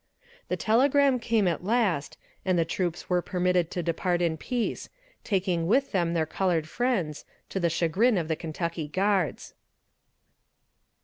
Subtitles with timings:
[0.47, 4.89] The telegram came at last, and the troops were permitted to depart in peace
[5.23, 9.53] taking with them their colored friends, to the chagrin of the Kentucky guards.